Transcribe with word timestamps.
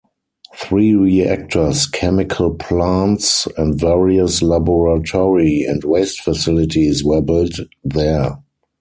Three 0.55 0.95
reactors, 0.95 1.85
chemical 1.85 2.55
plants 2.55 3.47
and 3.55 3.79
various 3.79 4.41
laboratory 4.41 5.63
and 5.63 5.83
waste 5.83 6.21
facilities 6.21 7.03
were 7.03 7.21
built 7.21 7.59
there. 7.83 8.39